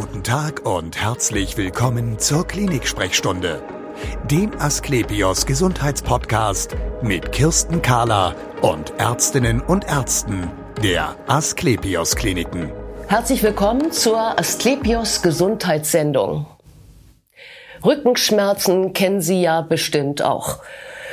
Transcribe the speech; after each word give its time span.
Guten 0.00 0.22
Tag 0.22 0.64
und 0.64 0.96
herzlich 0.96 1.56
willkommen 1.56 2.20
zur 2.20 2.46
Klinik-Sprechstunde, 2.46 3.60
dem 4.30 4.52
Asklepios 4.60 5.44
Gesundheitspodcast 5.44 6.76
mit 7.02 7.32
Kirsten 7.32 7.82
Kahler 7.82 8.36
und 8.62 8.92
Ärztinnen 8.98 9.60
und 9.60 9.88
Ärzten 9.88 10.52
der 10.84 11.16
Asklepios 11.26 12.14
Kliniken. 12.14 12.70
Herzlich 13.08 13.42
willkommen 13.42 13.90
zur 13.90 14.38
Asklepios 14.38 15.20
Gesundheitssendung. 15.20 16.46
Rückenschmerzen 17.84 18.92
kennen 18.92 19.20
Sie 19.20 19.42
ja 19.42 19.62
bestimmt 19.62 20.22
auch. 20.22 20.60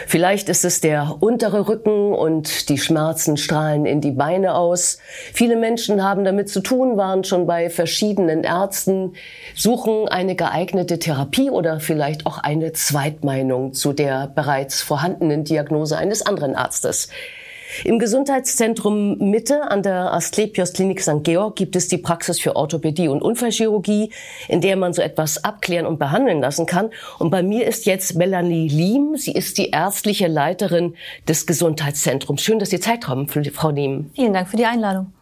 Vielleicht 0.07 0.49
ist 0.49 0.65
es 0.65 0.81
der 0.81 1.17
untere 1.19 1.67
Rücken 1.67 2.13
und 2.13 2.69
die 2.69 2.77
Schmerzen 2.77 3.37
strahlen 3.37 3.85
in 3.85 4.01
die 4.01 4.11
Beine 4.11 4.55
aus. 4.55 4.99
Viele 5.33 5.55
Menschen 5.55 6.03
haben 6.03 6.23
damit 6.23 6.49
zu 6.49 6.61
tun, 6.61 6.97
waren 6.97 7.23
schon 7.23 7.47
bei 7.47 7.69
verschiedenen 7.69 8.43
Ärzten, 8.43 9.13
suchen 9.55 10.07
eine 10.07 10.35
geeignete 10.35 10.99
Therapie 10.99 11.49
oder 11.49 11.79
vielleicht 11.79 12.25
auch 12.25 12.37
eine 12.37 12.73
Zweitmeinung 12.73 13.73
zu 13.73 13.93
der 13.93 14.27
bereits 14.27 14.81
vorhandenen 14.81 15.43
Diagnose 15.43 15.97
eines 15.97 16.25
anderen 16.25 16.55
Arztes. 16.55 17.09
Im 17.83 17.99
Gesundheitszentrum 17.99 19.17
Mitte 19.17 19.69
an 19.69 19.83
der 19.83 20.13
Asklepios 20.13 20.73
Klinik 20.73 21.01
St. 21.01 21.23
Georg 21.23 21.55
gibt 21.55 21.75
es 21.75 21.87
die 21.87 21.97
Praxis 21.97 22.39
für 22.39 22.55
Orthopädie 22.55 23.07
und 23.07 23.21
Unfallchirurgie, 23.21 24.11
in 24.47 24.61
der 24.61 24.75
man 24.75 24.93
so 24.93 25.01
etwas 25.01 25.43
abklären 25.43 25.85
und 25.85 25.99
behandeln 25.99 26.41
lassen 26.41 26.65
kann. 26.65 26.89
Und 27.19 27.29
bei 27.29 27.43
mir 27.43 27.67
ist 27.67 27.85
jetzt 27.85 28.15
Melanie 28.15 28.67
Liem. 28.67 29.15
Sie 29.17 29.31
ist 29.31 29.57
die 29.57 29.71
ärztliche 29.71 30.27
Leiterin 30.27 30.95
des 31.27 31.45
Gesundheitszentrums. 31.45 32.41
Schön, 32.41 32.59
dass 32.59 32.69
Sie 32.69 32.79
Zeit 32.79 33.07
haben, 33.07 33.27
Frau 33.27 33.69
Liem. 33.69 34.11
Vielen 34.13 34.33
Dank 34.33 34.47
für 34.47 34.57
die 34.57 34.65
Einladung. 34.65 35.13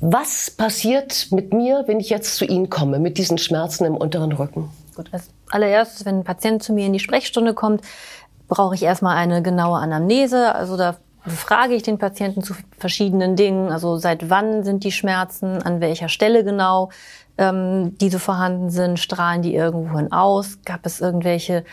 Was 0.00 0.50
passiert 0.50 1.28
mit 1.30 1.52
mir, 1.52 1.84
wenn 1.86 2.00
ich 2.00 2.10
jetzt 2.10 2.34
zu 2.34 2.44
Ihnen 2.44 2.70
komme, 2.70 2.98
mit 2.98 3.18
diesen 3.18 3.38
Schmerzen 3.38 3.84
im 3.84 3.96
unteren 3.96 4.32
Rücken? 4.32 4.68
Gut, 4.96 5.08
als 5.12 5.30
allererstes, 5.48 6.04
wenn 6.04 6.18
ein 6.18 6.24
Patient 6.24 6.62
zu 6.62 6.72
mir 6.72 6.86
in 6.86 6.92
die 6.92 6.98
Sprechstunde 6.98 7.54
kommt, 7.54 7.82
brauche 8.48 8.74
ich 8.74 8.82
erstmal 8.82 9.16
eine 9.16 9.42
genaue 9.42 9.78
Anamnese. 9.78 10.54
Also 10.54 10.76
da 10.76 10.96
befrage 11.24 11.74
ich 11.74 11.82
den 11.82 11.98
Patienten 11.98 12.42
zu 12.42 12.54
verschiedenen 12.78 13.36
Dingen. 13.36 13.70
Also 13.70 13.96
seit 13.96 14.30
wann 14.30 14.64
sind 14.64 14.84
die 14.84 14.92
Schmerzen, 14.92 15.62
an 15.62 15.80
welcher 15.80 16.08
Stelle 16.08 16.44
genau 16.44 16.90
ähm, 17.38 17.96
diese 17.98 18.18
vorhanden 18.18 18.70
sind, 18.70 18.98
strahlen 18.98 19.42
die 19.42 19.54
irgendwohin 19.54 20.12
aus, 20.12 20.58
gab 20.64 20.84
es 20.84 21.00
irgendwelche 21.00 21.64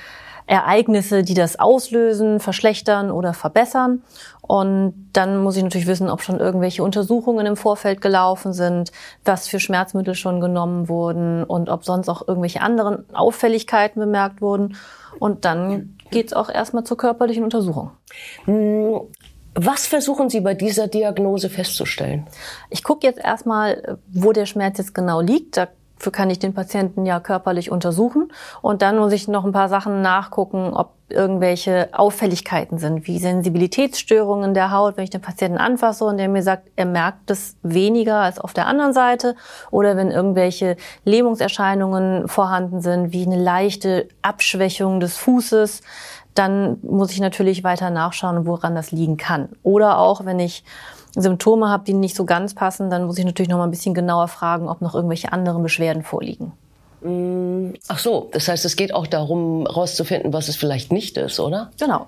Ereignisse, 0.50 1.22
die 1.22 1.36
das 1.36 1.60
auslösen, 1.60 2.40
verschlechtern 2.40 3.12
oder 3.12 3.34
verbessern. 3.34 4.02
Und 4.42 5.12
dann 5.14 5.44
muss 5.44 5.56
ich 5.56 5.64
natürlich 5.64 5.86
wissen, 5.86 6.10
ob 6.10 6.24
schon 6.24 6.40
irgendwelche 6.40 6.84
Untersuchungen 6.84 7.46
im 7.46 7.56
Vorfeld 7.56 8.02
gelaufen 8.02 8.52
sind, 8.54 8.92
was 9.24 9.48
für 9.48 9.60
Schmerzmittel 9.60 10.16
schon 10.16 10.42
genommen 10.42 10.90
wurden 10.90 11.44
und 11.44 11.70
ob 11.70 11.86
sonst 11.86 12.10
auch 12.10 12.28
irgendwelche 12.28 12.62
anderen 12.62 13.06
Auffälligkeiten 13.14 14.00
bemerkt 14.00 14.42
wurden. 14.42 14.76
Und 15.20 15.46
dann 15.46 15.96
geht's 16.10 16.34
auch 16.34 16.50
erstmal 16.50 16.84
zur 16.84 16.98
körperlichen 16.98 17.44
Untersuchung. 17.44 17.92
Was 19.62 19.88
versuchen 19.88 20.30
Sie 20.30 20.40
bei 20.40 20.54
dieser 20.54 20.88
Diagnose 20.88 21.50
festzustellen? 21.50 22.26
Ich 22.70 22.82
gucke 22.82 23.06
jetzt 23.06 23.20
erstmal, 23.20 23.98
wo 24.08 24.32
der 24.32 24.46
Schmerz 24.46 24.78
jetzt 24.78 24.96
genau 24.96 25.20
liegt. 25.20 25.58
Dafür 25.58 26.14
kann 26.14 26.30
ich 26.30 26.40
den 26.40 26.54
Patienten 26.54 27.06
ja 27.06 27.20
körperlich 27.20 27.70
untersuchen. 27.70 28.32
Und 28.62 28.82
dann 28.82 28.98
muss 28.98 29.12
ich 29.12 29.28
noch 29.28 29.44
ein 29.44 29.52
paar 29.52 29.68
Sachen 29.68 30.02
nachgucken, 30.02 30.72
ob 30.74 30.94
irgendwelche 31.10 31.90
Auffälligkeiten 31.92 32.78
sind, 32.78 33.08
wie 33.08 33.20
Sensibilitätsstörungen 33.20 34.54
der 34.54 34.72
Haut, 34.72 34.96
wenn 34.96 35.04
ich 35.04 35.10
den 35.10 35.22
Patienten 35.22 35.58
anfasse 35.58 36.06
und 36.06 36.18
der 36.18 36.30
mir 36.30 36.44
sagt, 36.44 36.70
er 36.76 36.86
merkt 36.86 37.30
es 37.32 37.58
weniger 37.64 38.18
als 38.18 38.40
auf 38.40 38.54
der 38.54 38.68
anderen 38.68 38.94
Seite 38.94 39.36
oder 39.72 39.98
wenn 39.98 40.12
irgendwelche 40.12 40.78
Lähmungserscheinungen 41.04 42.28
vorhanden 42.28 42.82
sind, 42.82 43.12
wie 43.12 43.26
eine 43.26 43.42
leichte 43.42 44.08
Abschwächung 44.22 45.00
des 45.00 45.18
Fußes, 45.18 45.82
dann 46.36 46.78
muss 46.82 47.12
ich 47.12 47.20
natürlich 47.20 47.64
weiter 47.64 47.90
nachschauen, 47.90 48.46
woran 48.46 48.76
das 48.76 48.92
liegen 48.92 49.18
kann. 49.18 49.50
Oder 49.64 49.98
auch, 49.98 50.26
wenn 50.26 50.40
ich 50.40 50.64
Symptome 51.16 51.70
habe, 51.70 51.84
die 51.86 51.94
nicht 51.94 52.16
so 52.16 52.26
ganz 52.26 52.54
passen, 52.54 52.90
dann 52.90 53.06
muss 53.06 53.18
ich 53.18 53.26
natürlich 53.26 53.50
noch 53.50 53.58
mal 53.58 53.66
ein 53.66 53.72
bisschen 53.72 53.94
genauer 53.94 54.28
fragen, 54.28 54.70
ob 54.70 54.82
noch 54.82 54.96
irgendwelche 54.96 55.34
anderen 55.34 55.64
Beschwerden 55.64 56.04
vorliegen. 56.04 56.54
Mm, 57.02 57.76
ach 57.88 58.00
so, 58.00 58.30
das 58.34 58.48
heißt, 58.50 58.66
es 58.66 58.76
geht 58.76 58.94
auch 58.94 59.08
darum, 59.08 59.66
herauszufinden, 59.66 60.34
was 60.34 60.50
es 60.50 60.58
vielleicht 60.58 60.92
nicht 60.92 61.18
ist, 61.18 61.40
oder? 61.40 61.72
Genau. 61.80 62.08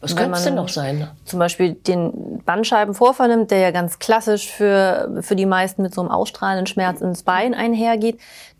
was 0.00 0.16
könnte 0.16 0.36
es 0.36 0.44
denn 0.44 0.54
noch 0.54 0.68
sein? 0.68 1.08
Zum 1.24 1.38
Beispiel 1.38 1.74
den 1.74 2.42
Bandscheibenvorfall 2.44 3.28
nimmt, 3.28 3.50
der 3.50 3.60
ja 3.60 3.70
ganz 3.70 3.98
klassisch 3.98 4.50
für, 4.50 5.18
für 5.22 5.34
die 5.34 5.46
meisten 5.46 5.82
mit 5.82 5.94
so 5.94 6.02
einem 6.02 6.10
ausstrahlenden 6.10 6.66
Schmerz 6.66 7.00
ins 7.00 7.22
Bein 7.22 7.54
einhergeht. 7.54 8.18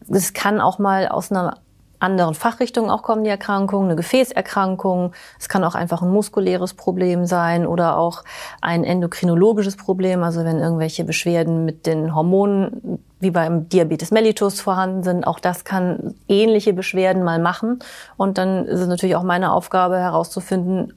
Es 0.09 0.33
kann 0.33 0.61
auch 0.61 0.79
mal 0.79 1.09
aus 1.09 1.31
einer 1.31 1.59
anderen 2.01 2.35
Fachrichtungen 2.35 2.91
auch 2.91 3.03
kommen 3.03 3.25
die 3.25 3.31
Erkrankungen, 3.31 3.89
eine 3.89 3.97
Gefäßerkrankung. 3.97 5.13
Es 5.39 5.49
kann 5.49 5.65
auch 5.65 5.75
einfach 5.75 6.03
ein 6.03 6.11
muskuläres 6.11 6.75
Problem 6.75 7.27
sein 7.27 7.67
oder 7.67 7.97
auch 7.97 8.25
ein 8.61 8.85
endokrinologisches 8.85 9.77
Problem, 9.77 10.23
also 10.23 10.45
wenn 10.45 10.59
irgendwelche 10.59 11.05
Beschwerden 11.05 11.65
mit 11.65 11.87
den 11.87 12.15
Hormonen 12.15 12.99
wie 13.21 13.31
beim 13.31 13.69
Diabetes 13.69 14.11
mellitus 14.11 14.61
vorhanden 14.61 15.03
sind. 15.03 15.27
Auch 15.27 15.41
das 15.41 15.65
kann 15.65 16.15
ähnliche 16.29 16.73
Beschwerden 16.73 17.25
mal 17.25 17.41
machen. 17.41 17.81
Und 18.17 18.39
dann 18.39 18.67
ist 18.67 18.81
es 18.81 18.87
natürlich 18.87 19.17
auch 19.17 19.25
meine 19.25 19.53
Aufgabe 19.53 19.99
herauszufinden, 19.99 20.93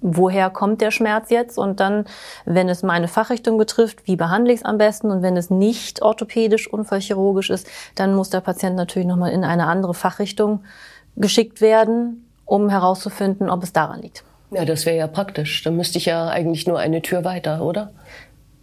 woher 0.00 0.50
kommt 0.50 0.80
der 0.80 0.90
Schmerz 0.90 1.30
jetzt 1.30 1.58
und 1.58 1.80
dann, 1.80 2.04
wenn 2.44 2.68
es 2.68 2.82
meine 2.82 3.08
Fachrichtung 3.08 3.58
betrifft, 3.58 4.06
wie 4.06 4.16
behandle 4.16 4.52
ich 4.52 4.60
es 4.60 4.64
am 4.64 4.78
besten 4.78 5.10
und 5.10 5.22
wenn 5.22 5.36
es 5.36 5.50
nicht 5.50 6.02
orthopädisch, 6.02 6.72
unfallchirurgisch 6.72 7.50
ist, 7.50 7.68
dann 7.94 8.14
muss 8.14 8.30
der 8.30 8.40
Patient 8.40 8.76
natürlich 8.76 9.08
nochmal 9.08 9.32
in 9.32 9.44
eine 9.44 9.66
andere 9.66 9.94
Fachrichtung 9.94 10.60
geschickt 11.16 11.60
werden, 11.60 12.28
um 12.44 12.70
herauszufinden, 12.70 13.50
ob 13.50 13.62
es 13.62 13.72
daran 13.72 14.00
liegt. 14.00 14.24
Ja, 14.50 14.64
das 14.64 14.86
wäre 14.86 14.96
ja 14.96 15.06
praktisch. 15.06 15.62
Dann 15.62 15.76
müsste 15.76 15.98
ich 15.98 16.06
ja 16.06 16.28
eigentlich 16.28 16.66
nur 16.66 16.78
eine 16.78 17.02
Tür 17.02 17.24
weiter, 17.24 17.62
oder? 17.62 17.92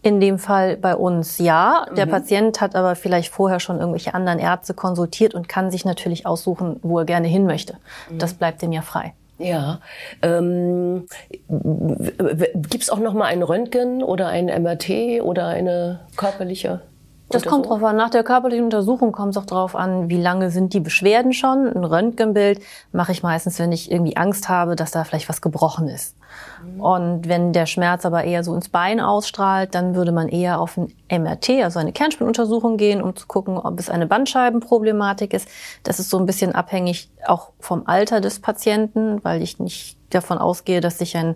In 0.02 0.20
dem 0.20 0.38
Fall 0.38 0.78
bei 0.78 0.96
uns 0.96 1.38
ja. 1.38 1.86
Der 1.96 2.06
mhm. 2.06 2.12
Patient 2.12 2.62
hat 2.62 2.76
aber 2.76 2.96
vielleicht 2.96 3.32
vorher 3.32 3.60
schon 3.60 3.80
irgendwelche 3.80 4.14
anderen 4.14 4.40
Ärzte 4.40 4.74
konsultiert 4.74 5.34
und 5.34 5.48
kann 5.48 5.72
sich 5.72 5.86
natürlich 5.86 6.26
aussuchen, 6.26 6.80
wo 6.84 7.00
er 7.00 7.06
gerne 7.06 7.28
hin 7.28 7.46
möchte. 7.46 7.78
Mhm. 8.10 8.20
Das 8.20 8.34
bleibt 8.34 8.62
ihm 8.64 8.72
ja 8.72 8.82
frei. 8.82 9.14
Ja. 9.40 9.82
Ähm, 10.22 11.06
Gibt 11.48 12.84
es 12.84 12.90
auch 12.90 13.00
noch 13.00 13.14
mal 13.14 13.26
ein 13.26 13.44
Röntgen 13.44 14.04
oder 14.04 14.28
ein 14.28 14.46
MRT 14.46 15.22
oder 15.22 15.48
eine 15.48 16.00
körperliche? 16.16 16.82
Das 17.30 17.44
kommt 17.44 17.66
drauf 17.66 17.84
an. 17.84 17.98
Nach 17.98 18.10
der 18.10 18.24
körperlichen 18.24 18.66
Untersuchung 18.66 19.12
kommt 19.12 19.32
es 19.32 19.38
auch 19.38 19.46
drauf 19.46 19.76
an, 19.76 20.10
wie 20.10 20.20
lange 20.20 20.50
sind 20.50 20.74
die 20.74 20.80
Beschwerden 20.80 21.34
schon. 21.34 21.68
Ein 21.68 21.84
Röntgenbild 21.84 22.62
mache 22.94 23.12
ich 23.12 23.22
meistens, 23.22 23.60
wenn 23.60 23.72
ich 23.74 23.92
irgendwie 23.92 24.16
Angst 24.16 24.48
habe, 24.48 24.78
dass 24.78 24.92
da 24.92 25.04
vielleicht 25.04 25.28
was 25.28 25.42
gebrochen 25.42 25.90
ist. 25.90 26.16
Mhm. 26.64 26.82
Und 26.82 27.28
wenn 27.28 27.52
der 27.52 27.66
Schmerz 27.66 28.06
aber 28.06 28.24
eher 28.24 28.46
so 28.46 28.56
ins 28.56 28.70
Bein 28.70 29.02
ausstrahlt, 29.02 29.76
dann 29.76 29.96
würde 29.96 30.14
man 30.14 30.30
eher 30.30 30.62
auf 30.62 30.78
ein 30.78 30.94
MRT, 31.12 31.64
also 31.64 31.80
eine 31.80 31.92
Kernspinuntersuchung 31.92 32.78
gehen, 32.78 33.02
um 33.02 33.16
zu 33.16 33.28
gucken, 33.28 33.58
ob 33.58 33.78
es 33.78 33.90
eine 33.90 34.08
Bandscheibenproblematik 34.08 35.34
ist. 35.34 35.50
Das 35.84 36.00
ist 36.00 36.10
so 36.10 36.18
ein 36.18 36.26
bisschen 36.26 36.56
abhängig 36.56 37.10
auch 37.26 37.50
vom 37.60 37.88
Alter 37.88 38.22
des 38.22 38.40
Patienten, 38.40 39.24
weil 39.24 39.42
ich 39.42 39.60
nicht 39.60 39.98
davon 40.12 40.38
ausgehe, 40.38 40.80
dass 40.80 40.98
sich 40.98 41.18
ein 41.18 41.36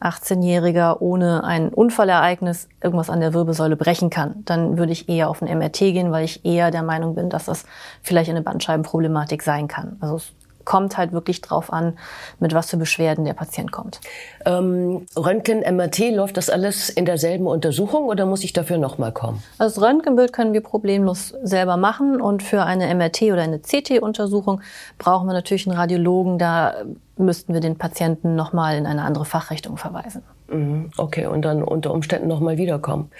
18-Jähriger 0.00 1.00
ohne 1.00 1.44
ein 1.44 1.68
Unfallereignis 1.68 2.68
irgendwas 2.82 3.10
an 3.10 3.20
der 3.20 3.34
Wirbelsäule 3.34 3.76
brechen 3.76 4.10
kann, 4.10 4.42
dann 4.44 4.78
würde 4.78 4.92
ich 4.92 5.08
eher 5.08 5.28
auf 5.30 5.42
ein 5.42 5.58
MRT 5.58 5.78
gehen, 5.78 6.12
weil 6.12 6.24
ich 6.24 6.44
eher 6.44 6.70
der 6.70 6.82
Meinung 6.82 7.14
bin, 7.14 7.30
dass 7.30 7.46
das 7.46 7.64
vielleicht 8.02 8.30
eine 8.30 8.42
Bandscheibenproblematik 8.42 9.42
sein 9.42 9.68
kann. 9.68 9.96
Also 10.00 10.16
es 10.16 10.32
kommt 10.66 10.98
halt 10.98 11.12
wirklich 11.12 11.40
drauf 11.40 11.72
an, 11.72 11.96
mit 12.38 12.52
was 12.52 12.68
für 12.68 12.76
Beschwerden 12.76 13.24
der 13.24 13.32
Patient 13.32 13.72
kommt. 13.72 14.00
Ähm, 14.44 15.06
Röntgen, 15.16 15.60
MRT, 15.60 16.10
läuft 16.10 16.36
das 16.36 16.50
alles 16.50 16.90
in 16.90 17.06
derselben 17.06 17.46
Untersuchung 17.46 18.04
oder 18.04 18.26
muss 18.26 18.44
ich 18.44 18.52
dafür 18.52 18.76
nochmal 18.76 19.12
kommen? 19.12 19.42
Also 19.56 19.80
das 19.80 19.88
Röntgenbild 19.88 20.34
können 20.34 20.52
wir 20.52 20.60
problemlos 20.60 21.34
selber 21.42 21.78
machen 21.78 22.20
und 22.20 22.42
für 22.42 22.64
eine 22.64 22.94
MRT 22.94 23.22
oder 23.22 23.42
eine 23.42 23.60
CT-Untersuchung 23.60 24.60
brauchen 24.98 25.26
wir 25.26 25.32
natürlich 25.32 25.66
einen 25.66 25.78
Radiologen. 25.78 26.38
Da 26.38 26.74
müssten 27.16 27.54
wir 27.54 27.60
den 27.60 27.76
Patienten 27.78 28.34
nochmal 28.36 28.76
in 28.76 28.86
eine 28.86 29.02
andere 29.02 29.24
Fachrichtung 29.24 29.78
verweisen. 29.78 30.22
Mhm, 30.48 30.90
okay, 30.98 31.26
und 31.26 31.42
dann 31.42 31.62
unter 31.62 31.92
Umständen 31.92 32.28
nochmal 32.28 32.58
wiederkommen. 32.58 33.10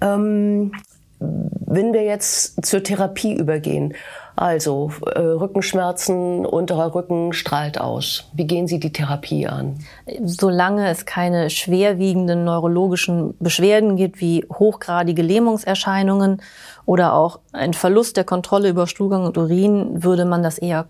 Ähm, 0.00 0.72
wenn 1.20 1.92
wir 1.92 2.04
jetzt 2.04 2.64
zur 2.64 2.82
Therapie 2.82 3.34
übergehen, 3.34 3.94
also 4.40 4.90
äh, 5.06 5.18
Rückenschmerzen, 5.18 6.46
unterer 6.46 6.94
Rücken 6.94 7.32
strahlt 7.32 7.80
aus. 7.80 8.28
Wie 8.32 8.46
gehen 8.46 8.66
Sie 8.66 8.78
die 8.78 8.92
Therapie 8.92 9.46
an? 9.46 9.78
Solange 10.24 10.88
es 10.88 11.06
keine 11.06 11.50
schwerwiegenden 11.50 12.44
neurologischen 12.44 13.34
Beschwerden 13.40 13.96
gibt, 13.96 14.20
wie 14.20 14.46
hochgradige 14.52 15.22
Lähmungserscheinungen 15.22 16.40
oder 16.86 17.14
auch 17.14 17.40
ein 17.52 17.74
Verlust 17.74 18.16
der 18.16 18.24
Kontrolle 18.24 18.68
über 18.68 18.86
Stuhlgang 18.86 19.26
und 19.26 19.36
Urin, 19.36 20.04
würde 20.04 20.24
man 20.24 20.42
das 20.42 20.58
eher 20.58 20.86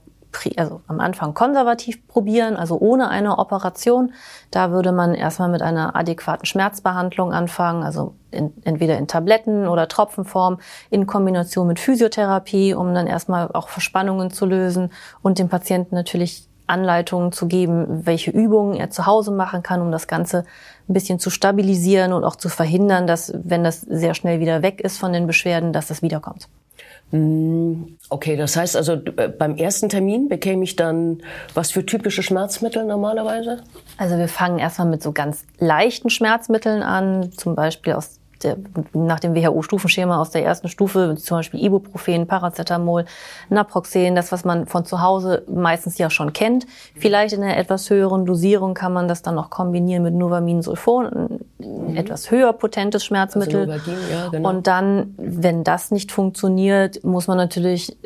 also 0.56 0.80
am 0.86 1.00
Anfang 1.00 1.34
konservativ 1.34 2.06
probieren, 2.06 2.56
also 2.56 2.78
ohne 2.78 3.08
eine 3.08 3.38
Operation. 3.38 4.12
Da 4.50 4.70
würde 4.70 4.92
man 4.92 5.14
erstmal 5.14 5.48
mit 5.48 5.62
einer 5.62 5.96
adäquaten 5.96 6.46
Schmerzbehandlung 6.46 7.32
anfangen, 7.32 7.82
also 7.82 8.14
in, 8.30 8.52
entweder 8.64 8.98
in 8.98 9.08
Tabletten 9.08 9.66
oder 9.66 9.88
Tropfenform 9.88 10.58
in 10.90 11.06
Kombination 11.06 11.66
mit 11.66 11.80
Physiotherapie, 11.80 12.74
um 12.74 12.94
dann 12.94 13.06
erstmal 13.06 13.50
auch 13.52 13.68
Verspannungen 13.68 14.30
zu 14.30 14.46
lösen 14.46 14.90
und 15.22 15.38
dem 15.38 15.48
Patienten 15.48 15.94
natürlich 15.94 16.48
Anleitungen 16.68 17.32
zu 17.32 17.48
geben, 17.48 18.06
welche 18.06 18.30
Übungen 18.30 18.74
er 18.74 18.90
zu 18.90 19.06
Hause 19.06 19.30
machen 19.30 19.62
kann, 19.62 19.80
um 19.80 19.90
das 19.90 20.06
Ganze 20.06 20.44
ein 20.88 20.92
bisschen 20.92 21.18
zu 21.18 21.30
stabilisieren 21.30 22.12
und 22.12 22.24
auch 22.24 22.36
zu 22.36 22.48
verhindern, 22.48 23.06
dass, 23.06 23.32
wenn 23.34 23.64
das 23.64 23.80
sehr 23.80 24.14
schnell 24.14 24.40
wieder 24.40 24.62
weg 24.62 24.80
ist 24.80 24.98
von 24.98 25.12
den 25.12 25.26
Beschwerden, 25.26 25.72
dass 25.72 25.88
das 25.88 26.02
wiederkommt. 26.02 26.48
Hm, 27.10 27.96
okay, 28.10 28.36
das 28.36 28.56
heißt 28.56 28.76
also, 28.76 28.94
äh, 28.94 29.28
beim 29.28 29.56
ersten 29.56 29.88
Termin 29.88 30.28
bekäme 30.28 30.64
ich 30.64 30.76
dann 30.76 31.22
was 31.54 31.70
für 31.70 31.86
typische 31.86 32.22
Schmerzmittel 32.22 32.84
normalerweise? 32.84 33.62
Also 33.96 34.18
wir 34.18 34.28
fangen 34.28 34.58
erstmal 34.58 34.88
mit 34.88 35.02
so 35.02 35.12
ganz 35.12 35.44
leichten 35.58 36.10
Schmerzmitteln 36.10 36.82
an, 36.82 37.32
zum 37.32 37.54
Beispiel 37.54 37.94
aus 37.94 38.17
der, 38.42 38.56
nach 38.92 39.20
dem 39.20 39.34
WHO-Stufenschema 39.34 40.20
aus 40.20 40.30
der 40.30 40.44
ersten 40.44 40.68
Stufe, 40.68 41.16
zum 41.16 41.38
Beispiel 41.38 41.64
Ibuprofen, 41.64 42.26
Paracetamol, 42.26 43.04
Naproxen, 43.48 44.14
das, 44.14 44.32
was 44.32 44.44
man 44.44 44.66
von 44.66 44.84
zu 44.84 45.02
Hause 45.02 45.44
meistens 45.48 45.98
ja 45.98 46.10
schon 46.10 46.32
kennt. 46.32 46.66
Vielleicht 46.96 47.34
in 47.34 47.42
einer 47.42 47.56
etwas 47.56 47.90
höheren 47.90 48.26
Dosierung 48.26 48.74
kann 48.74 48.92
man 48.92 49.08
das 49.08 49.22
dann 49.22 49.34
noch 49.34 49.50
kombinieren 49.50 50.02
mit 50.02 50.14
Novamin 50.14 50.62
Sulfon, 50.62 51.06
ein 51.06 51.40
mhm. 51.58 51.96
etwas 51.96 52.30
höher 52.30 52.52
potentes 52.52 53.04
Schmerzmittel. 53.04 53.70
Also 53.70 53.72
Novadin, 53.72 54.10
ja, 54.10 54.28
genau. 54.28 54.48
Und 54.48 54.66
dann, 54.66 55.14
wenn 55.16 55.64
das 55.64 55.90
nicht 55.90 56.12
funktioniert, 56.12 57.04
muss 57.04 57.26
man 57.26 57.36
natürlich 57.36 57.96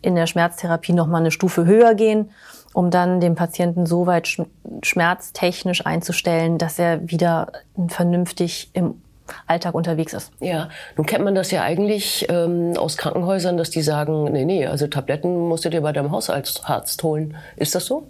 in 0.00 0.14
der 0.14 0.26
Schmerztherapie 0.26 0.92
noch 0.92 1.06
mal 1.06 1.18
eine 1.18 1.30
Stufe 1.30 1.64
höher 1.64 1.94
gehen 1.94 2.30
um 2.72 2.90
dann 2.90 3.20
den 3.20 3.34
Patienten 3.34 3.86
so 3.86 4.06
weit 4.06 4.36
schmerztechnisch 4.82 5.84
einzustellen, 5.84 6.58
dass 6.58 6.78
er 6.78 7.08
wieder 7.08 7.52
vernünftig 7.88 8.70
im 8.72 9.02
Alltag 9.46 9.74
unterwegs 9.74 10.12
ist. 10.12 10.32
Ja, 10.40 10.68
nun 10.96 11.06
kennt 11.06 11.24
man 11.24 11.34
das 11.34 11.50
ja 11.50 11.62
eigentlich 11.62 12.26
ähm, 12.28 12.74
aus 12.76 12.96
Krankenhäusern, 12.96 13.56
dass 13.56 13.70
die 13.70 13.82
sagen, 13.82 14.24
nee, 14.32 14.44
nee, 14.44 14.66
also 14.66 14.86
Tabletten 14.86 15.48
musst 15.48 15.64
du 15.64 15.70
dir 15.70 15.80
bei 15.82 15.92
deinem 15.92 16.10
Hausarzt 16.10 17.02
holen. 17.02 17.36
Ist 17.56 17.74
das 17.74 17.86
so? 17.86 18.08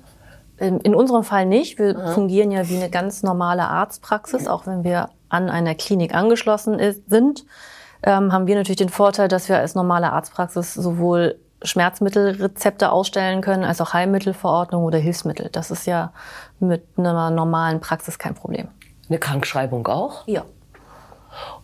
In 0.58 0.94
unserem 0.94 1.24
Fall 1.24 1.46
nicht. 1.46 1.78
Wir 1.78 1.98
Aha. 1.98 2.12
fungieren 2.12 2.52
ja 2.52 2.68
wie 2.68 2.76
eine 2.76 2.88
ganz 2.88 3.24
normale 3.24 3.64
Arztpraxis, 3.64 4.46
auch 4.46 4.66
wenn 4.66 4.84
wir 4.84 5.08
an 5.28 5.48
einer 5.48 5.74
Klinik 5.74 6.14
angeschlossen 6.14 6.78
ist, 6.78 7.08
sind. 7.10 7.44
Ähm, 8.04 8.32
haben 8.32 8.46
wir 8.46 8.54
natürlich 8.54 8.76
den 8.76 8.88
Vorteil, 8.88 9.28
dass 9.28 9.48
wir 9.48 9.58
als 9.58 9.74
normale 9.74 10.12
Arztpraxis 10.12 10.74
sowohl 10.74 11.36
Schmerzmittelrezepte 11.62 12.90
ausstellen 12.90 13.40
können, 13.40 13.64
als 13.64 13.80
auch 13.80 13.92
Heilmittelverordnung 13.92 14.84
oder 14.84 14.98
Hilfsmittel. 14.98 15.48
Das 15.50 15.70
ist 15.70 15.86
ja 15.86 16.12
mit 16.60 16.84
einer 16.96 17.30
normalen 17.30 17.80
Praxis 17.80 18.18
kein 18.18 18.34
Problem. 18.34 18.68
Eine 19.08 19.18
Krankschreibung 19.18 19.86
auch? 19.86 20.26
Ja. 20.26 20.44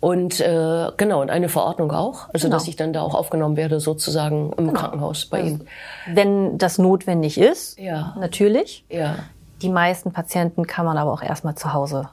Und 0.00 0.40
äh, 0.40 0.90
genau, 0.96 1.20
und 1.20 1.30
eine 1.30 1.48
Verordnung 1.48 1.92
auch, 1.92 2.28
also 2.32 2.46
genau. 2.46 2.56
dass 2.56 2.68
ich 2.68 2.76
dann 2.76 2.92
da 2.92 3.02
auch 3.02 3.14
aufgenommen 3.14 3.56
werde, 3.56 3.80
sozusagen 3.80 4.52
im 4.56 4.68
genau. 4.68 4.80
Krankenhaus 4.80 5.26
bei 5.26 5.38
also, 5.38 5.50
Ihnen. 5.50 5.68
Wenn 6.12 6.58
das 6.58 6.78
notwendig 6.78 7.38
ist, 7.38 7.78
ja. 7.78 8.14
natürlich. 8.18 8.84
Ja. 8.88 9.16
Die 9.62 9.68
meisten 9.68 10.12
Patienten 10.12 10.66
kann 10.66 10.84
man 10.84 10.96
aber 10.96 11.12
auch 11.12 11.22
erstmal 11.22 11.54
zu 11.54 11.72
Hause 11.72 12.08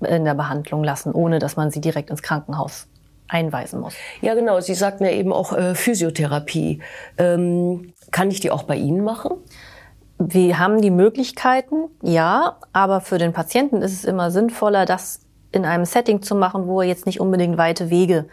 in 0.00 0.24
der 0.24 0.34
Behandlung 0.34 0.82
lassen, 0.84 1.12
ohne 1.12 1.38
dass 1.38 1.56
man 1.56 1.70
sie 1.70 1.80
direkt 1.80 2.10
ins 2.10 2.22
Krankenhaus 2.22 2.86
einweisen 3.28 3.80
muss. 3.80 3.94
Ja, 4.20 4.34
genau. 4.34 4.60
Sie 4.60 4.74
sagten 4.74 5.04
ja 5.04 5.10
eben 5.10 5.32
auch 5.32 5.52
äh, 5.52 5.74
Physiotherapie. 5.74 6.80
Ähm, 7.18 7.92
kann 8.10 8.30
ich 8.30 8.40
die 8.40 8.50
auch 8.50 8.64
bei 8.64 8.76
Ihnen 8.76 9.02
machen? 9.02 9.32
Wir 10.18 10.58
haben 10.58 10.80
die 10.80 10.90
Möglichkeiten, 10.90 11.88
ja, 12.02 12.56
aber 12.72 13.00
für 13.00 13.18
den 13.18 13.32
Patienten 13.32 13.82
ist 13.82 13.92
es 13.92 14.04
immer 14.04 14.30
sinnvoller, 14.30 14.86
das 14.86 15.23
in 15.54 15.64
einem 15.64 15.84
Setting 15.84 16.22
zu 16.22 16.34
machen, 16.34 16.66
wo 16.66 16.80
er 16.80 16.88
jetzt 16.88 17.06
nicht 17.06 17.20
unbedingt 17.20 17.58
weite 17.58 17.90
Wege 17.90 18.26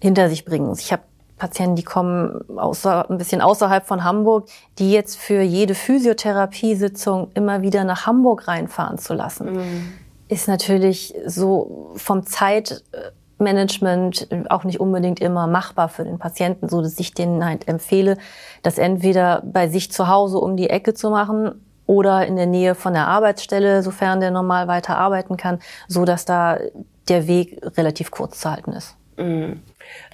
hinter 0.00 0.28
sich 0.28 0.44
bringen 0.44 0.66
muss. 0.66 0.80
Ich 0.80 0.92
habe 0.92 1.02
Patienten, 1.36 1.76
die 1.76 1.82
kommen 1.82 2.40
außer, 2.56 3.10
ein 3.10 3.18
bisschen 3.18 3.40
außerhalb 3.40 3.86
von 3.86 4.04
Hamburg, 4.04 4.48
die 4.78 4.92
jetzt 4.92 5.18
für 5.18 5.42
jede 5.42 5.74
Physiotherapiesitzung 5.74 7.32
immer 7.34 7.62
wieder 7.62 7.84
nach 7.84 8.06
Hamburg 8.06 8.46
reinfahren 8.46 8.98
zu 8.98 9.14
lassen, 9.14 9.52
mhm. 9.52 9.92
ist 10.28 10.46
natürlich 10.46 11.12
so 11.26 11.90
vom 11.96 12.24
Zeitmanagement 12.24 14.28
auch 14.48 14.62
nicht 14.64 14.78
unbedingt 14.78 15.18
immer 15.20 15.48
machbar 15.48 15.88
für 15.88 16.04
den 16.04 16.18
Patienten, 16.18 16.68
so 16.68 16.82
dass 16.82 17.00
ich 17.00 17.14
denen 17.14 17.44
halt 17.44 17.66
empfehle, 17.66 18.16
das 18.62 18.78
entweder 18.78 19.42
bei 19.44 19.68
sich 19.68 19.90
zu 19.90 20.06
Hause 20.08 20.38
um 20.38 20.56
die 20.56 20.70
Ecke 20.70 20.94
zu 20.94 21.10
machen 21.10 21.60
oder 21.86 22.26
in 22.26 22.36
der 22.36 22.46
Nähe 22.46 22.74
von 22.74 22.92
der 22.94 23.08
Arbeitsstelle, 23.08 23.82
sofern 23.82 24.20
der 24.20 24.30
normal 24.30 24.68
weiter 24.68 24.96
arbeiten 24.96 25.36
kann, 25.36 25.58
so 25.88 26.04
dass 26.04 26.24
da 26.24 26.58
der 27.08 27.26
Weg 27.26 27.60
relativ 27.76 28.10
kurz 28.10 28.40
zu 28.40 28.50
halten 28.50 28.72
ist. 28.72 28.96
Mhm. 29.16 29.60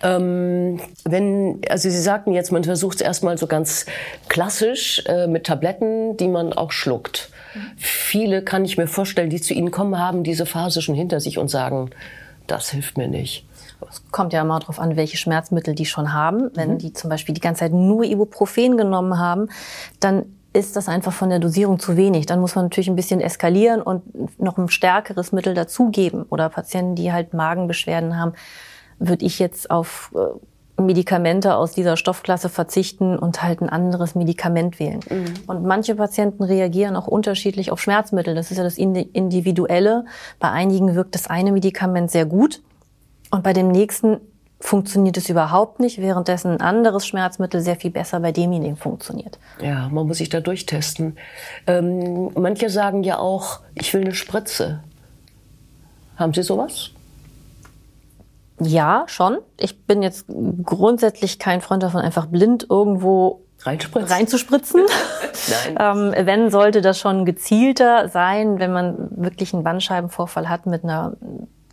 Ähm, 0.02 0.80
wenn, 1.04 1.60
also 1.68 1.88
Sie 1.88 2.00
sagten 2.00 2.32
jetzt, 2.32 2.52
man 2.52 2.64
versucht 2.64 2.96
es 2.96 3.00
erstmal 3.00 3.38
so 3.38 3.46
ganz 3.46 3.86
klassisch 4.28 5.02
äh, 5.06 5.26
mit 5.26 5.46
Tabletten, 5.46 6.16
die 6.16 6.28
man 6.28 6.52
auch 6.52 6.72
schluckt. 6.72 7.30
Mhm. 7.54 7.60
Viele 7.76 8.42
kann 8.42 8.64
ich 8.64 8.76
mir 8.76 8.88
vorstellen, 8.88 9.30
die 9.30 9.40
zu 9.40 9.54
Ihnen 9.54 9.70
kommen, 9.70 9.98
haben 9.98 10.22
diese 10.22 10.44
Phase 10.44 10.82
schon 10.82 10.94
hinter 10.94 11.20
sich 11.20 11.38
und 11.38 11.48
sagen, 11.48 11.90
das 12.46 12.70
hilft 12.70 12.98
mir 12.98 13.08
nicht. 13.08 13.46
Es 13.88 14.02
kommt 14.10 14.32
ja 14.32 14.42
immer 14.42 14.58
darauf 14.58 14.78
an, 14.78 14.96
welche 14.96 15.16
Schmerzmittel 15.16 15.74
die 15.74 15.86
schon 15.86 16.12
haben. 16.12 16.50
Wenn 16.54 16.72
mhm. 16.72 16.78
die 16.78 16.92
zum 16.92 17.08
Beispiel 17.08 17.34
die 17.34 17.40
ganze 17.40 17.60
Zeit 17.60 17.72
nur 17.72 18.04
Ibuprofen 18.04 18.76
genommen 18.76 19.18
haben, 19.18 19.48
dann 20.00 20.26
ist 20.52 20.74
das 20.76 20.88
einfach 20.88 21.12
von 21.12 21.30
der 21.30 21.38
Dosierung 21.38 21.78
zu 21.78 21.96
wenig. 21.96 22.26
Dann 22.26 22.40
muss 22.40 22.54
man 22.54 22.64
natürlich 22.64 22.88
ein 22.88 22.96
bisschen 22.96 23.20
eskalieren 23.20 23.82
und 23.82 24.40
noch 24.40 24.58
ein 24.58 24.68
stärkeres 24.68 25.32
Mittel 25.32 25.54
dazugeben. 25.54 26.24
Oder 26.24 26.48
Patienten, 26.48 26.96
die 26.96 27.12
halt 27.12 27.34
Magenbeschwerden 27.34 28.18
haben, 28.18 28.32
würde 28.98 29.24
ich 29.24 29.38
jetzt 29.38 29.70
auf 29.70 30.12
äh, 30.14 30.82
Medikamente 30.82 31.54
aus 31.54 31.72
dieser 31.72 31.96
Stoffklasse 31.96 32.48
verzichten 32.48 33.18
und 33.18 33.42
halt 33.42 33.60
ein 33.60 33.68
anderes 33.68 34.14
Medikament 34.14 34.80
wählen. 34.80 35.00
Mhm. 35.08 35.34
Und 35.46 35.64
manche 35.64 35.94
Patienten 35.94 36.42
reagieren 36.42 36.96
auch 36.96 37.06
unterschiedlich 37.06 37.70
auf 37.70 37.80
Schmerzmittel. 37.80 38.34
Das 38.34 38.50
ist 38.50 38.56
ja 38.56 38.64
das 38.64 38.78
Individuelle. 38.78 40.04
Bei 40.38 40.50
einigen 40.50 40.94
wirkt 40.94 41.14
das 41.14 41.28
eine 41.28 41.52
Medikament 41.52 42.10
sehr 42.10 42.26
gut 42.26 42.62
und 43.30 43.42
bei 43.42 43.52
dem 43.52 43.68
nächsten 43.68 44.18
funktioniert 44.60 45.16
es 45.16 45.28
überhaupt 45.30 45.80
nicht, 45.80 45.98
währenddessen 45.98 46.52
ein 46.52 46.60
anderes 46.60 47.06
Schmerzmittel 47.06 47.62
sehr 47.62 47.76
viel 47.76 47.90
besser 47.90 48.20
bei 48.20 48.30
demjenigen 48.30 48.76
funktioniert. 48.76 49.38
Ja, 49.60 49.88
man 49.88 50.06
muss 50.06 50.18
sich 50.18 50.28
da 50.28 50.40
durchtesten. 50.40 51.16
Ähm, 51.66 52.30
manche 52.34 52.68
sagen 52.68 53.02
ja 53.02 53.18
auch, 53.18 53.60
ich 53.74 53.92
will 53.94 54.02
eine 54.02 54.14
Spritze. 54.14 54.84
Haben 56.16 56.34
Sie 56.34 56.42
sowas? 56.42 56.90
Ja, 58.60 59.04
schon. 59.06 59.38
Ich 59.56 59.86
bin 59.86 60.02
jetzt 60.02 60.26
grundsätzlich 60.62 61.38
kein 61.38 61.62
Freund 61.62 61.82
davon, 61.82 62.02
einfach 62.02 62.26
blind 62.26 62.66
irgendwo 62.68 63.40
Reinspritzen. 63.60 64.12
reinzuspritzen. 64.12 64.82
ähm, 65.80 66.12
wenn 66.14 66.50
sollte 66.50 66.82
das 66.82 66.98
schon 66.98 67.24
gezielter 67.24 68.08
sein, 68.10 68.58
wenn 68.58 68.72
man 68.72 69.08
wirklich 69.16 69.54
einen 69.54 69.64
Bandscheibenvorfall 69.64 70.50
hat 70.50 70.66
mit 70.66 70.84
einer 70.84 71.14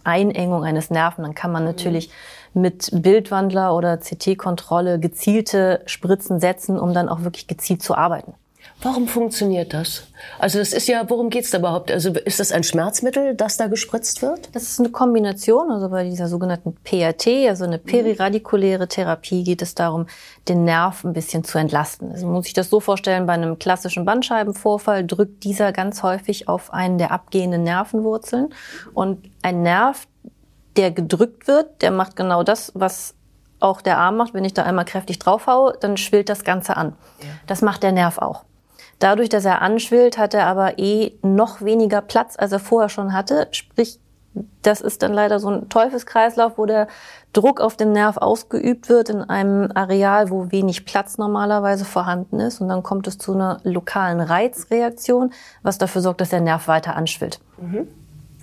Einengung 0.06 0.64
eines 0.64 0.90
Nerven, 0.90 1.24
dann 1.24 1.36
kann 1.36 1.52
man 1.52 1.66
natürlich 1.66 2.10
mit 2.54 2.89
Bildwandler 2.94 3.75
oder 3.75 3.98
CT-Kontrolle 3.98 5.00
gezielte 5.00 5.82
Spritzen 5.86 6.39
setzen, 6.39 6.80
um 6.80 6.94
dann 6.94 7.10
auch 7.10 7.24
wirklich 7.24 7.48
gezielt 7.48 7.82
zu 7.82 7.96
arbeiten. 7.96 8.34
Warum 8.82 9.08
funktioniert 9.08 9.74
das? 9.74 10.04
Also 10.38 10.60
das 10.60 10.72
ist 10.72 10.88
ja, 10.88 11.10
worum 11.10 11.32
geht's 11.32 11.50
da 11.50 11.58
überhaupt? 11.58 11.89
Also 11.92 12.12
ist 12.12 12.39
das 12.39 12.51
ein 12.51 12.63
Schmerzmittel, 12.63 13.34
das 13.34 13.58
da 13.58 13.68
gespritzt 13.68 14.22
wird? 14.22 14.50
Das 14.54 14.63
ist 14.63 14.80
eine 14.80 14.89
Kombination. 14.89 15.72
Also 15.72 15.89
bei 15.89 16.04
dieser 16.04 16.27
sogenannten 16.27 16.75
PRT, 16.84 17.48
also 17.48 17.66
eine 17.66 17.80
periradikuläre 17.80 18.88
Therapie, 18.88 19.44
geht 19.44 19.63
es 19.63 19.74
darum, 19.74 20.06
den 20.48 20.63
Nerv 20.63 21.04
ein 21.04 21.13
bisschen 21.13 21.44
zu 21.44 21.58
entlasten. 21.58 22.12
Also 22.12 22.27
man 22.27 22.36
muss 22.36 22.46
sich 22.46 22.54
das 22.54 22.70
so 22.70 22.80
vorstellen, 22.80 23.25
bei 23.25 23.34
einem 23.34 23.58
klassischen 23.58 24.06
Bandscheibenvorfall 24.06 25.08
drückt 25.08 25.44
dieser 25.44 25.72
ganz 25.72 26.04
häufig 26.04 26.48
auf 26.48 26.72
einen 26.72 27.00
der 27.00 27.12
abgehenden 27.12 27.63
Nervenwurzeln. 27.63 28.54
Und 28.94 29.27
ein 29.42 29.63
Nerv, 29.63 30.08
der 30.78 30.92
gedrückt 30.92 31.48
wird, 31.48 31.82
der 31.82 31.92
macht 31.92 32.16
genau 32.16 32.44
das, 32.44 32.72
was 32.76 33.16
auch 33.60 33.82
der 33.82 33.98
Arm 33.98 34.18
macht. 34.18 34.34
Wenn 34.34 34.46
ich 34.46 34.54
da 34.54 34.64
einmal 34.64 34.86
kräftig 34.86 35.20
draufhaue, 35.20 35.74
dann 35.80 35.98
schwillt 35.98 36.30
das 36.30 36.44
Ganze 36.44 36.78
an. 36.78 36.94
Ja. 37.22 37.28
Das 37.48 37.62
macht 37.62 37.84
der 37.84 37.92
Nerv 37.92 38.20
auch. 38.20 38.44
Dadurch, 39.00 39.30
dass 39.30 39.46
er 39.46 39.62
anschwillt, 39.62 40.18
hat 40.18 40.34
er 40.34 40.48
aber 40.48 40.80
eh 40.80 41.14
noch 41.22 41.62
weniger 41.62 42.02
Platz, 42.02 42.36
als 42.38 42.52
er 42.52 42.60
vorher 42.60 42.90
schon 42.90 43.14
hatte. 43.14 43.48
Sprich, 43.52 44.00
das 44.62 44.82
ist 44.82 45.02
dann 45.02 45.14
leider 45.14 45.40
so 45.40 45.50
ein 45.50 45.70
Teufelskreislauf, 45.70 46.58
wo 46.58 46.66
der 46.66 46.88
Druck 47.34 47.62
auf 47.62 47.76
dem 47.76 47.92
Nerv 47.92 48.18
ausgeübt 48.18 48.90
wird 48.90 49.10
in 49.10 49.22
einem 49.22 49.72
Areal, 49.74 50.30
wo 50.30 50.52
wenig 50.52 50.86
Platz 50.86 51.18
normalerweise 51.18 51.86
vorhanden 51.86 52.40
ist. 52.40 52.62
Und 52.62 52.68
dann 52.70 52.84
kommt 52.84 53.08
es 53.08 53.18
zu 53.18 53.34
einer 53.34 53.60
lokalen 53.64 54.20
Reizreaktion, 54.20 55.32
was 55.64 55.78
dafür 55.78 56.02
sorgt, 56.02 56.22
dass 56.22 56.30
der 56.30 56.42
Nerv 56.42 56.68
weiter 56.68 56.96
anschwillt. 56.96 57.40
Mhm. 57.60 57.88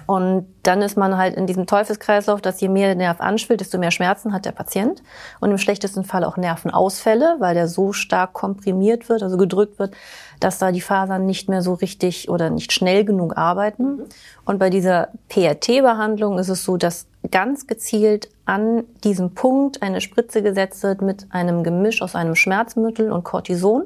Und 0.07 0.47
dann 0.63 0.83
ist 0.83 0.97
man 0.97 1.17
halt 1.17 1.35
in 1.35 1.47
diesem 1.47 1.67
Teufelskreislauf, 1.67 2.41
dass 2.41 2.61
je 2.61 2.69
mehr 2.69 2.89
der 2.89 2.97
Nerv 2.97 3.21
anschwillt, 3.21 3.61
desto 3.61 3.79
mehr 3.79 3.91
Schmerzen 3.91 4.33
hat 4.33 4.45
der 4.45 4.53
Patient. 4.53 5.03
Und 5.41 5.51
im 5.51 5.59
schlechtesten 5.59 6.05
Fall 6.05 6.25
auch 6.25 6.37
Nervenausfälle, 6.37 7.37
weil 7.39 7.55
der 7.55 7.69
so 7.69 7.93
stark 7.93 8.33
komprimiert 8.33 9.09
wird, 9.09 9.23
also 9.23 9.37
gedrückt 9.37 9.79
wird, 9.79 9.95
dass 10.41 10.59
da 10.59 10.73
die 10.73 10.81
Fasern 10.81 11.27
nicht 11.27 11.49
mehr 11.49 11.63
so 11.63 11.75
richtig 11.75 12.29
oder 12.29 12.51
nicht 12.51 12.73
schnell 12.73 13.05
genug 13.05 13.37
arbeiten. 13.37 14.03
Und 14.45 14.59
bei 14.59 14.71
dieser 14.71 15.09
PRT-Behandlung 15.29 16.39
ist 16.39 16.49
es 16.49 16.65
so, 16.65 16.77
dass 16.77 17.07
ganz 17.31 17.67
gezielt 17.67 18.29
an 18.45 18.85
diesem 19.03 19.35
Punkt 19.35 19.83
eine 19.83 20.01
Spritze 20.01 20.43
gesetzt 20.43 20.83
wird 20.83 21.01
mit 21.01 21.27
einem 21.31 21.63
Gemisch 21.63 22.03
aus 22.03 22.15
einem 22.15 22.35
Schmerzmittel 22.35 23.11
und 23.11 23.25
Cortison. 23.25 23.85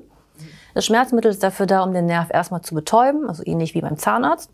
Das 0.74 0.86
Schmerzmittel 0.86 1.30
ist 1.30 1.42
dafür 1.42 1.66
da, 1.66 1.82
um 1.82 1.92
den 1.92 2.06
Nerv 2.06 2.28
erstmal 2.32 2.62
zu 2.62 2.74
betäuben, 2.74 3.28
also 3.28 3.42
ähnlich 3.44 3.74
wie 3.74 3.80
beim 3.80 3.96
Zahnarzt. 3.96 4.50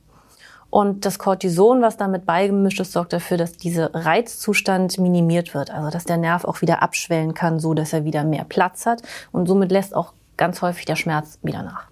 Und 0.75 1.04
das 1.04 1.21
Cortison, 1.21 1.83
was 1.83 1.99
damit 1.99 2.26
beigemischt 2.26 2.81
ist, 2.81 2.90
sorgt 2.90 3.12
dafür, 3.12 3.37
dass 3.37 3.52
dieser 3.52 3.95
Reizzustand 3.95 4.99
minimiert 4.99 5.54
wird. 5.54 5.71
Also 5.71 5.88
dass 5.88 6.04
der 6.04 6.16
Nerv 6.16 6.45
auch 6.45 6.62
wieder 6.62 6.83
abschwellen 6.83 7.33
kann, 7.33 7.61
so 7.61 7.75
dass 7.75 7.93
er 7.93 8.04
wieder 8.04 8.25
mehr 8.25 8.43
Platz 8.43 8.85
hat. 8.85 9.00
Und 9.31 9.47
somit 9.47 9.71
lässt 9.71 9.95
auch 9.95 10.14
ganz 10.37 10.62
häufig 10.62 10.85
der 10.85 10.97
Schmerz 10.97 11.38
wieder 11.45 11.62
nach. 11.62 11.87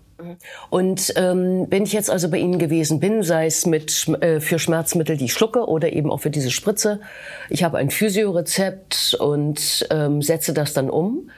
Und 0.69 1.13
ähm, 1.15 1.69
wenn 1.71 1.85
ich 1.85 1.93
jetzt 1.93 2.11
also 2.11 2.29
bei 2.29 2.39
Ihnen 2.39 2.59
gewesen 2.59 2.99
bin, 2.99 3.23
sei 3.23 3.47
es 3.47 3.67
mit 3.67 4.09
äh, 4.21 4.41
für 4.41 4.59
Schmerzmittel, 4.59 5.17
die 5.17 5.27
ich 5.27 5.33
schlucke 5.33 5.69
oder 5.69 5.93
eben 5.93 6.11
auch 6.11 6.19
für 6.19 6.31
diese 6.31 6.51
Spritze, 6.51 6.99
ich 7.51 7.63
habe 7.63 7.79
ein 7.79 7.89
Physiorezept 7.89 9.15
und 9.21 9.87
ähm, 9.91 10.23
setze 10.23 10.53
das 10.53 10.73
dann 10.73 10.91
um, 10.91 11.31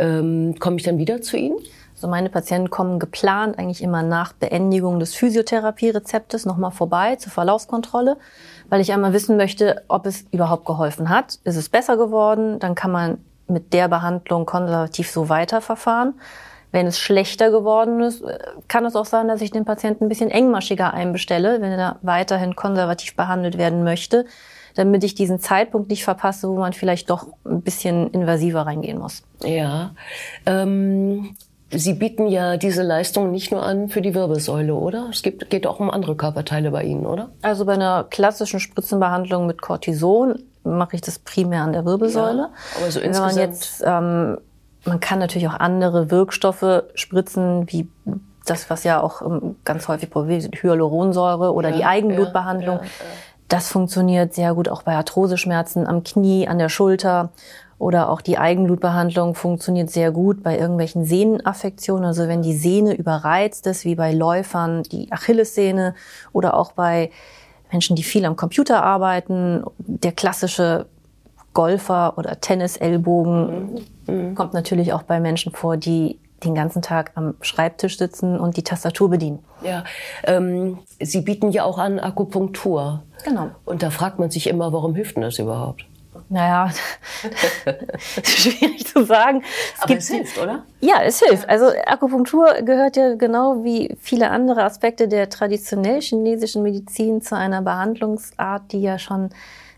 ähm, 0.00 0.56
komme 0.58 0.78
ich 0.78 0.82
dann 0.82 0.98
wieder 0.98 1.22
zu 1.22 1.36
Ihnen? 1.36 1.58
Also 1.98 2.06
meine 2.06 2.30
Patienten 2.30 2.70
kommen 2.70 3.00
geplant 3.00 3.58
eigentlich 3.58 3.82
immer 3.82 4.04
nach 4.04 4.32
Beendigung 4.32 5.00
des 5.00 5.16
Physiotherapierezeptes 5.16 6.46
nochmal 6.46 6.70
vorbei 6.70 7.16
zur 7.16 7.32
Verlaufskontrolle, 7.32 8.18
weil 8.68 8.80
ich 8.80 8.92
einmal 8.92 9.12
wissen 9.12 9.36
möchte, 9.36 9.82
ob 9.88 10.06
es 10.06 10.24
überhaupt 10.30 10.64
geholfen 10.64 11.08
hat. 11.08 11.40
Ist 11.42 11.56
es 11.56 11.68
besser 11.68 11.96
geworden? 11.96 12.60
Dann 12.60 12.76
kann 12.76 12.92
man 12.92 13.18
mit 13.48 13.72
der 13.72 13.88
Behandlung 13.88 14.46
konservativ 14.46 15.10
so 15.10 15.28
weiterverfahren. 15.28 16.14
Wenn 16.70 16.86
es 16.86 17.00
schlechter 17.00 17.50
geworden 17.50 18.00
ist, 18.00 18.22
kann 18.68 18.84
es 18.84 18.94
auch 18.94 19.06
sein, 19.06 19.26
dass 19.26 19.40
ich 19.40 19.50
den 19.50 19.64
Patienten 19.64 20.04
ein 20.04 20.08
bisschen 20.08 20.30
engmaschiger 20.30 20.94
einbestelle, 20.94 21.60
wenn 21.60 21.72
er 21.72 21.96
weiterhin 22.02 22.54
konservativ 22.54 23.16
behandelt 23.16 23.58
werden 23.58 23.82
möchte, 23.82 24.24
damit 24.76 25.02
ich 25.02 25.16
diesen 25.16 25.40
Zeitpunkt 25.40 25.90
nicht 25.90 26.04
verpasse, 26.04 26.48
wo 26.48 26.58
man 26.58 26.74
vielleicht 26.74 27.10
doch 27.10 27.26
ein 27.44 27.62
bisschen 27.62 28.08
invasiver 28.12 28.66
reingehen 28.66 28.98
muss. 28.98 29.24
Ja. 29.42 29.96
Ähm 30.46 31.34
Sie 31.70 31.92
bieten 31.92 32.26
ja 32.28 32.56
diese 32.56 32.82
Leistung 32.82 33.30
nicht 33.30 33.52
nur 33.52 33.62
an 33.62 33.88
für 33.88 34.00
die 34.00 34.14
Wirbelsäule, 34.14 34.74
oder? 34.74 35.08
Es 35.10 35.22
gibt, 35.22 35.50
geht 35.50 35.66
auch 35.66 35.80
um 35.80 35.90
andere 35.90 36.16
Körperteile 36.16 36.70
bei 36.70 36.84
Ihnen, 36.84 37.04
oder? 37.04 37.28
Also 37.42 37.66
bei 37.66 37.74
einer 37.74 38.04
klassischen 38.04 38.58
Spritzenbehandlung 38.58 39.46
mit 39.46 39.60
Cortison 39.60 40.38
mache 40.64 40.96
ich 40.96 41.02
das 41.02 41.18
primär 41.18 41.62
an 41.62 41.72
der 41.72 41.84
Wirbelsäule. 41.84 42.38
Ja, 42.38 42.80
aber 42.80 42.90
so 42.90 43.00
insgesamt. 43.00 43.36
Wenn 43.36 43.42
man 43.42 43.50
jetzt, 43.50 43.82
ähm, 43.84 44.38
man 44.84 45.00
kann 45.00 45.18
natürlich 45.18 45.48
auch 45.48 45.60
andere 45.60 46.10
Wirkstoffe 46.10 46.84
spritzen, 46.94 47.70
wie 47.70 47.88
das, 48.46 48.70
was 48.70 48.84
ja 48.84 49.02
auch 49.02 49.20
ähm, 49.20 49.56
ganz 49.64 49.88
häufig 49.88 50.10
probiert 50.10 50.44
wird, 50.44 50.62
Hyaluronsäure 50.62 51.52
oder 51.52 51.68
ja, 51.68 51.76
die 51.76 51.84
Eigenblutbehandlung. 51.84 52.78
Ja, 52.78 52.88
das 53.48 53.68
funktioniert 53.68 54.34
sehr 54.34 54.54
gut 54.54 54.68
auch 54.68 54.82
bei 54.82 54.94
Arthroseschmerzen 54.94 55.86
am 55.86 56.02
Knie, 56.04 56.48
an 56.48 56.58
der 56.58 56.68
Schulter 56.68 57.30
oder 57.78 58.10
auch 58.10 58.20
die 58.20 58.38
Eigenblutbehandlung 58.38 59.34
funktioniert 59.34 59.90
sehr 59.90 60.10
gut 60.10 60.42
bei 60.42 60.58
irgendwelchen 60.58 61.04
Sehnenaffektionen. 61.04 62.04
Also 62.04 62.26
wenn 62.26 62.42
die 62.42 62.56
Sehne 62.56 62.94
überreizt 62.94 63.66
ist, 63.66 63.84
wie 63.84 63.94
bei 63.94 64.12
Läufern 64.12 64.82
die 64.82 65.12
Achillessehne 65.12 65.94
oder 66.32 66.54
auch 66.54 66.72
bei 66.72 67.10
Menschen, 67.70 67.94
die 67.96 68.02
viel 68.02 68.24
am 68.24 68.36
Computer 68.36 68.82
arbeiten, 68.82 69.62
der 69.78 70.12
klassische 70.12 70.86
Golfer 71.54 72.18
oder 72.18 72.40
Tennisellbogen 72.40 73.84
mhm. 74.06 74.34
kommt 74.34 74.54
natürlich 74.54 74.92
auch 74.92 75.02
bei 75.02 75.20
Menschen 75.20 75.52
vor, 75.52 75.76
die 75.76 76.18
den 76.44 76.54
ganzen 76.54 76.82
Tag 76.82 77.12
am 77.14 77.34
Schreibtisch 77.40 77.98
sitzen 77.98 78.38
und 78.38 78.56
die 78.56 78.62
Tastatur 78.62 79.10
bedienen. 79.10 79.40
Ja, 79.62 79.84
ähm, 80.24 80.78
Sie 81.00 81.20
bieten 81.20 81.50
ja 81.50 81.64
auch 81.64 81.78
an 81.78 81.98
Akupunktur. 81.98 83.02
Genau. 83.24 83.50
Und 83.64 83.82
da 83.82 83.90
fragt 83.90 84.20
man 84.20 84.30
sich 84.30 84.46
immer, 84.46 84.72
warum 84.72 84.94
hilft 84.94 85.16
denn 85.16 85.22
das 85.22 85.38
überhaupt? 85.38 85.84
Naja, 86.30 86.70
schwierig 88.22 88.86
zu 88.86 89.04
sagen. 89.04 89.42
Es 89.74 89.82
Aber 89.82 89.96
es 89.96 90.08
hilft, 90.08 90.38
oder? 90.38 90.62
Ja, 90.80 91.02
es 91.02 91.20
hilft. 91.20 91.48
Also 91.48 91.66
Akupunktur 91.86 92.46
gehört 92.62 92.96
ja 92.96 93.14
genau 93.14 93.64
wie 93.64 93.96
viele 93.98 94.30
andere 94.30 94.64
Aspekte 94.64 95.08
der 95.08 95.30
traditionell 95.30 96.02
chinesischen 96.02 96.62
Medizin 96.62 97.22
zu 97.22 97.34
einer 97.34 97.62
Behandlungsart, 97.62 98.72
die 98.72 98.82
ja 98.82 98.98
schon 98.98 99.30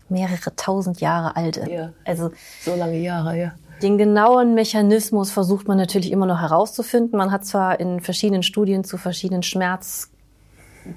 mehrere 0.09 0.53
tausend 0.57 0.99
Jahre 0.99 1.37
alt 1.37 1.55
ist. 1.55 1.69
Ja. 1.69 1.93
Also 2.03 2.31
so 2.61 2.75
lange 2.75 2.97
Jahre, 2.97 3.37
ja. 3.37 3.53
Den 3.81 3.97
genauen 3.97 4.53
Mechanismus 4.53 5.31
versucht 5.31 5.67
man 5.67 5.77
natürlich 5.77 6.11
immer 6.11 6.27
noch 6.27 6.39
herauszufinden. 6.39 7.17
Man 7.17 7.31
hat 7.31 7.45
zwar 7.45 7.79
in 7.79 7.99
verschiedenen 8.01 8.43
Studien 8.43 8.83
zu 8.83 8.97
verschiedenen 8.97 9.41
Schmerz 9.41 10.11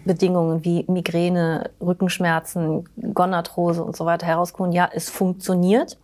Bedingungen 0.04 0.64
wie 0.64 0.84
Migräne, 0.88 1.70
Rückenschmerzen, 1.80 2.88
Gonarthrose 3.14 3.82
und 3.82 3.96
so 3.96 4.06
weiter 4.06 4.26
herausgefunden, 4.26 4.74
ja, 4.74 4.88
es 4.92 5.10
funktioniert. 5.10 5.98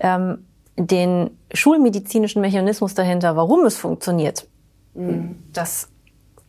Ähm, 0.00 0.44
den 0.76 1.36
schulmedizinischen 1.52 2.40
Mechanismus 2.40 2.94
dahinter, 2.94 3.36
warum 3.36 3.66
es 3.66 3.76
funktioniert, 3.76 4.48
mhm. 4.94 5.36
das 5.52 5.88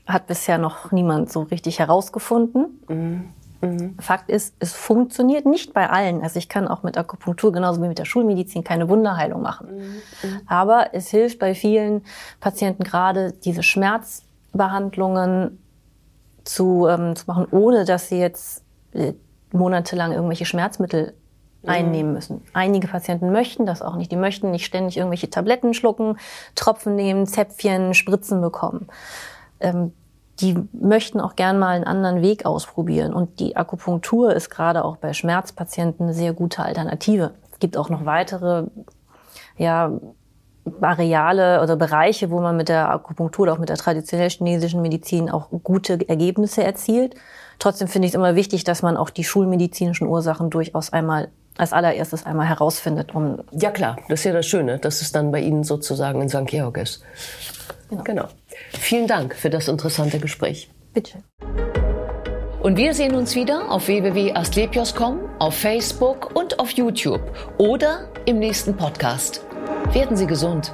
hat 0.05 0.27
bisher 0.27 0.57
noch 0.57 0.91
niemand 0.91 1.31
so 1.31 1.43
richtig 1.43 1.79
herausgefunden. 1.79 2.79
Mhm. 2.87 3.29
Mhm. 3.61 3.95
Fakt 3.99 4.29
ist, 4.29 4.55
es 4.59 4.73
funktioniert 4.73 5.45
nicht 5.45 5.73
bei 5.73 5.89
allen. 5.89 6.21
Also 6.21 6.37
ich 6.37 6.49
kann 6.49 6.67
auch 6.67 6.83
mit 6.83 6.97
Akupunktur 6.97 7.53
genauso 7.53 7.81
wie 7.81 7.87
mit 7.87 7.97
der 7.97 8.05
Schulmedizin 8.05 8.65
keine 8.65 8.89
Wunderheilung 8.89 9.41
machen. 9.41 9.77
Mhm. 9.77 10.41
Aber 10.47 10.93
es 10.93 11.09
hilft 11.09 11.39
bei 11.39 11.55
vielen 11.55 12.03
Patienten 12.41 12.83
gerade 12.83 13.31
diese 13.31 13.63
Schmerzbehandlungen 13.63 15.62
zu, 16.43 16.87
ähm, 16.87 17.15
zu 17.15 17.25
machen, 17.27 17.47
ohne 17.51 17.85
dass 17.85 18.09
sie 18.09 18.19
jetzt 18.19 18.63
äh, 18.93 19.13
monatelang 19.51 20.11
irgendwelche 20.11 20.45
Schmerzmittel 20.45 21.13
mhm. 21.61 21.69
einnehmen 21.69 22.13
müssen. 22.13 22.41
Einige 22.53 22.87
Patienten 22.87 23.31
möchten 23.31 23.65
das 23.65 23.81
auch 23.81 23.95
nicht. 23.95 24.11
Die 24.11 24.17
möchten 24.17 24.51
nicht 24.51 24.65
ständig 24.65 24.97
irgendwelche 24.97 25.29
Tabletten 25.29 25.73
schlucken, 25.73 26.17
Tropfen 26.55 26.95
nehmen, 26.95 27.27
Zäpfchen, 27.27 27.93
Spritzen 27.93 28.41
bekommen. 28.41 28.87
Ähm, 29.59 29.93
die 30.39 30.57
möchten 30.73 31.19
auch 31.19 31.35
gern 31.35 31.59
mal 31.59 31.75
einen 31.75 31.83
anderen 31.83 32.21
Weg 32.21 32.45
ausprobieren. 32.45 33.13
Und 33.13 33.39
die 33.39 33.55
Akupunktur 33.55 34.33
ist 34.33 34.49
gerade 34.49 34.83
auch 34.83 34.97
bei 34.97 35.13
Schmerzpatienten 35.13 36.07
eine 36.07 36.13
sehr 36.13 36.33
gute 36.33 36.63
Alternative. 36.63 37.35
Es 37.51 37.59
gibt 37.59 37.77
auch 37.77 37.89
noch 37.89 38.05
weitere 38.05 38.65
ja, 39.57 39.91
Areale 40.81 41.61
oder 41.61 41.75
Bereiche, 41.75 42.31
wo 42.31 42.39
man 42.39 42.55
mit 42.55 42.69
der 42.69 42.89
Akupunktur 42.89 43.43
oder 43.43 43.53
auch 43.53 43.57
mit 43.57 43.69
der 43.69 43.77
traditionell 43.77 44.29
chinesischen 44.29 44.81
Medizin 44.81 45.29
auch 45.29 45.49
gute 45.63 46.07
Ergebnisse 46.07 46.63
erzielt. 46.63 47.15
Trotzdem 47.59 47.87
finde 47.87 48.07
ich 48.07 48.11
es 48.11 48.15
immer 48.15 48.35
wichtig, 48.35 48.63
dass 48.63 48.81
man 48.81 48.97
auch 48.97 49.09
die 49.09 49.23
schulmedizinischen 49.23 50.07
Ursachen 50.07 50.49
durchaus 50.49 50.91
einmal 50.91 51.29
als 51.57 51.73
allererstes 51.73 52.25
einmal 52.25 52.47
herausfindet. 52.47 53.13
Um 53.13 53.39
ja 53.51 53.71
klar, 53.71 53.97
das 54.09 54.21
ist 54.21 54.25
ja 54.25 54.33
das 54.33 54.45
Schöne, 54.45 54.79
dass 54.79 55.01
es 55.01 55.11
dann 55.11 55.31
bei 55.31 55.39
Ihnen 55.39 55.63
sozusagen 55.63 56.21
in 56.21 56.29
St. 56.29 56.45
Georg 56.47 56.77
ist. 56.77 57.03
Genau. 57.89 58.03
genau. 58.03 58.27
Vielen 58.71 59.07
Dank 59.07 59.35
für 59.35 59.49
das 59.49 59.67
interessante 59.67 60.19
Gespräch. 60.19 60.69
Bitte. 60.93 61.19
Und 62.61 62.77
wir 62.77 62.93
sehen 62.93 63.13
uns 63.15 63.35
wieder 63.35 63.69
auf 63.69 63.87
www.astlepios.com, 63.87 65.19
auf 65.39 65.53
Facebook 65.53 66.33
und 66.33 66.59
auf 66.59 66.71
YouTube 66.71 67.21
oder 67.57 68.07
im 68.25 68.39
nächsten 68.39 68.75
Podcast. 68.77 69.43
Werden 69.93 70.17
Sie 70.17 70.27
gesund. 70.27 70.73